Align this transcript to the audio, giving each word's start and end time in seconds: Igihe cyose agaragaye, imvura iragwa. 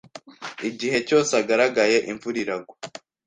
Igihe 0.69 0.97
cyose 1.07 1.31
agaragaye, 1.41 1.97
imvura 2.11 2.37
iragwa. 2.43 2.75